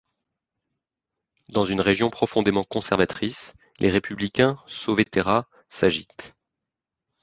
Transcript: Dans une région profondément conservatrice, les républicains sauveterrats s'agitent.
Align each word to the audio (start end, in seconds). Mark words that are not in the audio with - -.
Dans 1.49 1.63
une 1.63 1.79
région 1.79 2.09
profondément 2.09 2.63
conservatrice, 2.63 3.53
les 3.77 3.91
républicains 3.91 4.57
sauveterrats 4.65 5.47
s'agitent. 5.69 6.33